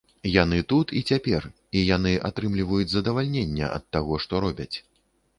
Яны 0.43 0.59
тут 0.71 0.91
і 0.99 1.01
цяпер, 1.13 1.43
і 1.81 1.83
яны 1.95 2.13
атрымліваюць 2.29 2.87
задавальненне 2.93 3.69
ад 3.77 3.83
таго, 3.97 4.17
што 4.23 4.41
робяць. 4.47 4.71